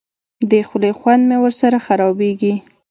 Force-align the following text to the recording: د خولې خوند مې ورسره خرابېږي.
د 0.49 0.51
خولې 0.67 0.91
خوند 0.99 1.23
مې 1.29 1.37
ورسره 1.41 1.77
خرابېږي. 1.85 2.53